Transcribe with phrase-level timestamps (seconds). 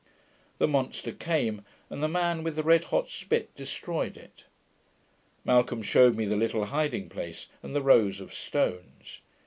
[0.57, 4.45] The monster came, and the man with the red hot spit destroyed it.
[5.45, 9.21] Malcolm shewed me the little hiding place, and the rows of stones.